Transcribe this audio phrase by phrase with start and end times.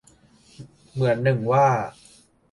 [0.93, 1.67] เหมือนหนึ่งว่า